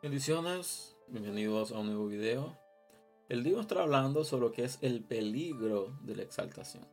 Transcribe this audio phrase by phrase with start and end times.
[0.00, 2.56] Bendiciones, bienvenidos a un nuevo video.
[3.28, 6.86] El día está hablando sobre lo que es el peligro de la exaltación.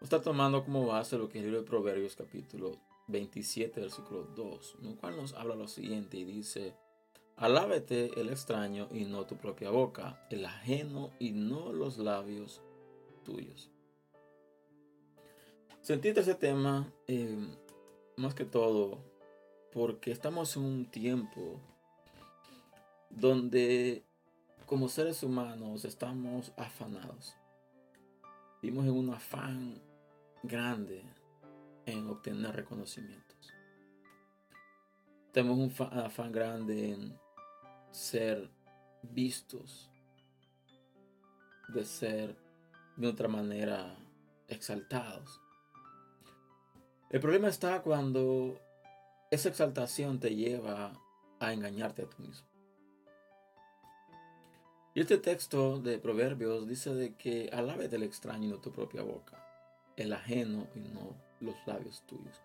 [0.00, 4.76] Está tomando como base lo que es el libro de Proverbios capítulo 27 versículo 2,
[4.82, 6.76] en el cual nos habla lo siguiente y dice,
[7.34, 12.62] alábete el extraño y no tu propia boca, el ajeno y no los labios
[13.24, 13.68] tuyos.
[15.80, 17.36] Sentí ese tema eh,
[18.16, 19.00] más que todo
[19.72, 21.60] porque estamos en un tiempo
[23.12, 24.04] donde
[24.66, 27.36] como seres humanos estamos afanados.
[28.62, 29.82] Vivimos en un afán
[30.42, 31.04] grande
[31.84, 33.52] en obtener reconocimientos.
[35.32, 37.18] Tenemos un afán grande en
[37.90, 38.50] ser
[39.02, 39.90] vistos,
[41.68, 42.36] de ser
[42.96, 43.96] de otra manera
[44.48, 45.40] exaltados.
[47.10, 48.58] El problema está cuando
[49.30, 50.92] esa exaltación te lleva
[51.40, 52.51] a engañarte a ti mismo.
[54.94, 59.02] Y este texto de Proverbios dice de que alabe del extraño y no tu propia
[59.02, 59.42] boca,
[59.96, 62.40] el ajeno y no los labios tuyos.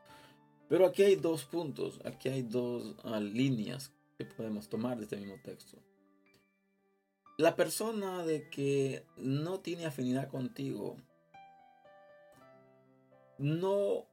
[0.70, 5.18] Pero aquí hay dos puntos, aquí hay dos ah, líneas que podemos tomar de este
[5.18, 5.78] mismo texto.
[7.38, 10.96] La persona de que no tiene afinidad contigo
[13.38, 14.08] no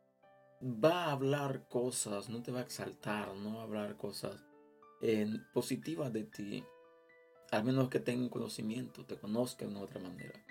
[0.63, 4.45] va a hablar cosas, no te va a exaltar, no va a hablar cosas
[5.53, 6.65] positivas de ti
[7.51, 10.45] al menos que tengan conocimiento, te conozcan de otra manera.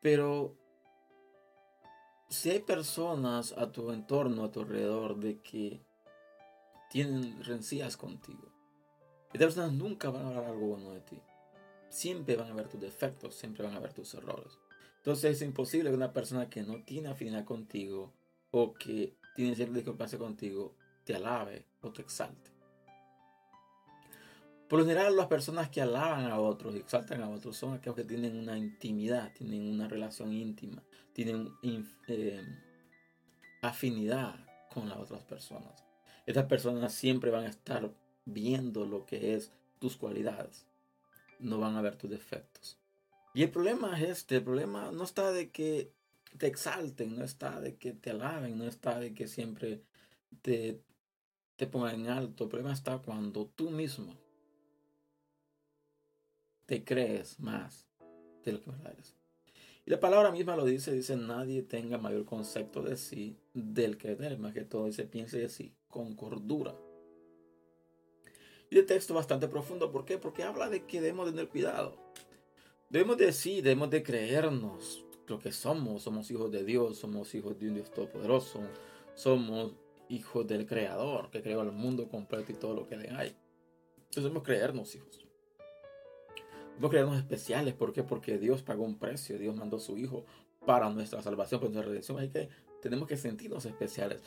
[0.00, 0.56] Pero
[2.28, 5.80] si hay personas a tu entorno, a tu alrededor, de que
[6.90, 8.52] tienen rencillas contigo,
[9.32, 11.20] estas personas nunca van a hablar algo bueno de ti.
[11.88, 14.58] Siempre van a ver tus defectos, siempre van a ver tus errores.
[14.96, 18.12] Entonces es imposible que una persona que no tiene afinidad contigo
[18.50, 22.55] o que tiene cierta discrepancia contigo te alabe o te exalte.
[24.68, 27.94] Por lo general, las personas que alaban a otros y exaltan a otros son aquellos
[27.94, 30.82] que tienen una intimidad, tienen una relación íntima,
[31.12, 31.52] tienen
[32.08, 32.44] eh,
[33.62, 34.34] afinidad
[34.72, 35.84] con las otras personas.
[36.26, 37.92] Estas personas siempre van a estar
[38.24, 40.66] viendo lo que es tus cualidades,
[41.38, 42.76] no van a ver tus defectos.
[43.34, 45.92] Y el problema es este, el problema no está de que
[46.38, 49.82] te exalten, no está de que te alaben, no está de que siempre
[50.42, 50.82] te,
[51.54, 52.44] te pongan en alto.
[52.44, 54.25] El problema está cuando tú mismo
[56.66, 57.86] te crees más
[58.44, 59.14] de lo que verdad eres.
[59.86, 64.16] Y la palabra misma lo dice, dice, nadie tenga mayor concepto de sí del que
[64.16, 66.74] de más que todo dice, piense de sí con cordura.
[68.68, 70.18] Y el texto bastante profundo, ¿por qué?
[70.18, 71.96] Porque habla de que debemos tener cuidado.
[72.90, 77.58] Debemos de sí, debemos de creernos lo que somos, somos hijos de Dios, somos hijos
[77.58, 78.60] de un Dios todopoderoso,
[79.14, 79.72] somos
[80.08, 83.36] hijos del Creador que creó el mundo completo y todo lo que hay.
[83.96, 85.25] Entonces debemos creernos hijos.
[86.76, 87.72] Debemos creernos especiales.
[87.72, 88.02] ¿Por qué?
[88.02, 89.38] Porque Dios pagó un precio.
[89.38, 90.26] Dios mandó su Hijo
[90.66, 92.18] para nuestra salvación, para nuestra redención.
[92.18, 92.50] Así que
[92.82, 94.22] tenemos que sentirnos especiales.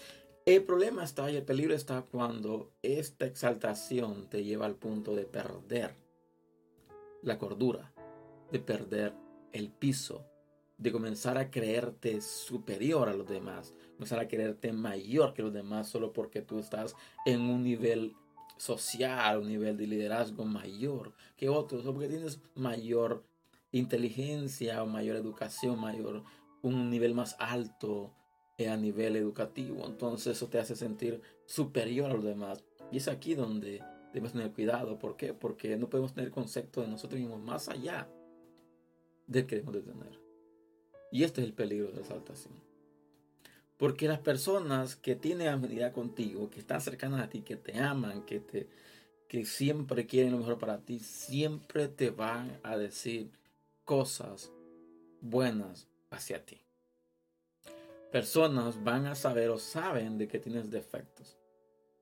[0.45, 5.25] El problema está y el peligro está cuando esta exaltación te lleva al punto de
[5.25, 5.93] perder
[7.21, 7.93] la cordura,
[8.51, 9.13] de perder
[9.51, 10.25] el piso,
[10.79, 15.87] de comenzar a creerte superior a los demás, comenzar a creerte mayor que los demás
[15.87, 16.95] solo porque tú estás
[17.27, 18.15] en un nivel
[18.59, 23.23] social, un nivel de liderazgo mayor que otros, o porque tienes mayor
[23.71, 26.23] inteligencia o mayor educación, mayor,
[26.61, 28.13] un nivel más alto
[28.57, 29.85] eh, a nivel educativo.
[29.85, 32.63] Entonces eso te hace sentir superior a los demás.
[32.91, 33.81] Y es aquí donde
[34.13, 34.99] debemos tener cuidado.
[34.99, 35.33] ¿Por qué?
[35.33, 38.09] Porque no podemos tener concepto de nosotros mismos más allá
[39.27, 40.19] del que debemos de tener.
[41.11, 42.68] Y este es el peligro de la exaltación.
[43.79, 48.25] Porque las personas que tienen afinidad contigo, que están cercanas a ti, que te aman,
[48.25, 48.67] que, te,
[49.29, 53.31] que siempre quieren lo mejor para ti, siempre te van a decir
[53.85, 54.51] cosas
[55.21, 56.61] buenas hacia ti.
[58.11, 61.37] Personas van a saber o saben de que tienes defectos.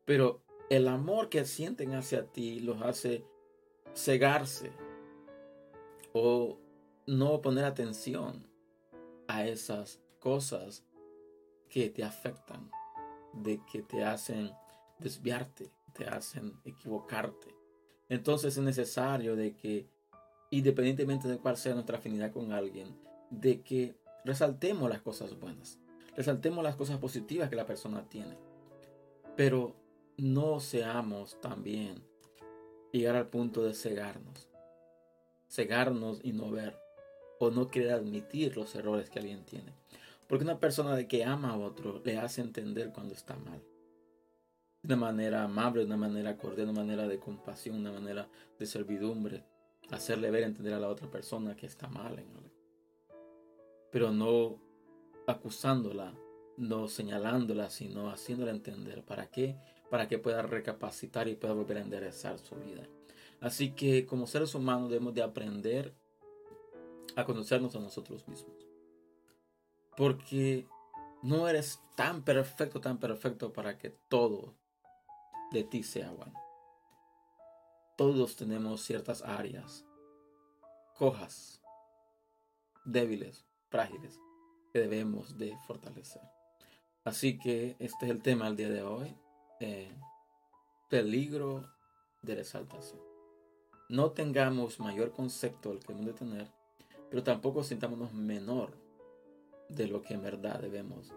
[0.03, 3.23] Pero el amor que sienten hacia ti los hace
[3.94, 4.71] cegarse
[6.12, 6.57] o
[7.06, 8.47] no poner atención
[9.27, 10.87] a esas cosas
[11.69, 12.69] que te afectan,
[13.34, 14.52] de que te hacen
[15.00, 17.56] desviarte, te hacen equivocarte.
[18.10, 19.88] Entonces es necesario de que,
[20.50, 22.98] independientemente de cuál sea nuestra afinidad con alguien,
[23.30, 25.80] de que resaltemos las cosas buenas,
[26.16, 28.38] resaltemos las cosas positivas que la persona tiene,
[29.36, 29.75] pero
[30.18, 32.04] no seamos también
[32.92, 34.50] llegar al punto de cegarnos,
[35.50, 36.78] cegarnos y no ver
[37.40, 39.74] o no querer admitir los errores que alguien tiene.
[40.27, 43.62] Porque una persona de que ama a otro le hace entender cuando está mal.
[44.83, 48.00] de una manera amable, de una manera cordial, de una manera de compasión, de una
[48.00, 49.44] manera de servidumbre,
[49.89, 52.51] hacerle ver, entender a la otra persona que está mal en algo.
[53.91, 54.59] Pero no
[55.27, 56.13] acusándola,
[56.57, 59.03] no señalándola, sino haciéndola entender.
[59.03, 59.57] ¿Para qué?
[59.89, 62.88] Para que pueda recapacitar y pueda volver a enderezar su vida.
[63.39, 65.94] Así que como seres humanos debemos de aprender
[67.15, 68.67] a conocernos a nosotros mismos.
[69.97, 70.67] Porque
[71.23, 74.53] no eres tan perfecto, tan perfecto para que todo
[75.51, 76.39] de ti sea bueno.
[77.97, 79.83] Todos tenemos ciertas áreas
[80.95, 81.61] cojas,
[82.85, 84.19] débiles, frágiles,
[84.71, 86.21] que debemos de fortalecer.
[87.03, 89.15] Así que este es el tema del día de hoy.
[89.59, 89.91] Eh,
[90.89, 91.67] peligro
[92.21, 93.01] de la exaltación.
[93.89, 96.51] No tengamos mayor concepto del que hemos de tener,
[97.09, 98.77] pero tampoco sintámonos menor
[99.69, 101.14] de lo que en verdad debemos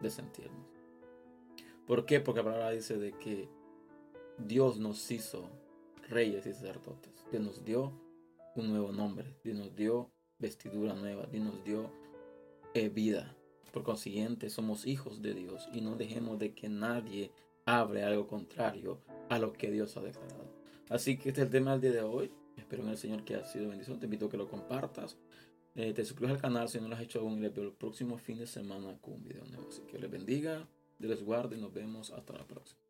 [0.00, 0.66] de sentirnos.
[1.86, 2.20] ¿Por qué?
[2.20, 3.48] Porque la palabra dice de que
[4.38, 5.48] Dios nos hizo
[6.08, 7.24] reyes y sacerdotes.
[7.30, 7.92] Dios nos dio
[8.54, 9.36] un nuevo nombre.
[9.44, 11.26] Dios nos dio vestidura nueva.
[11.26, 11.90] Dios nos dio
[12.74, 13.36] eh, vida.
[13.72, 17.30] Por consiguiente, somos hijos de Dios y no dejemos de que nadie
[17.66, 20.50] hable algo contrario a lo que Dios ha declarado.
[20.88, 22.32] Así que este es el tema del día de hoy.
[22.56, 23.98] Espero en el Señor que ha sido bendición.
[23.98, 25.16] Te invito a que lo compartas.
[25.76, 27.72] Eh, te suscribas al canal si no lo has hecho aún y les veo el
[27.72, 29.68] próximo fin de semana con un video nuevo.
[29.68, 30.66] Así que les bendiga,
[30.98, 32.85] les guarde y nos vemos hasta la próxima.